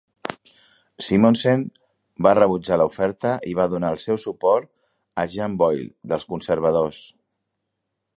Simonsen 1.07 1.65
va 2.27 2.31
rebutjar 2.39 2.79
l'oferta 2.81 3.33
i 3.51 3.53
va 3.59 3.67
donar 3.73 3.91
el 3.97 4.01
seu 4.07 4.19
suport 4.23 4.71
a 5.25 5.27
Jan 5.35 5.59
Boye 5.63 5.85
dels 6.13 6.27
Conservadors. 6.33 7.03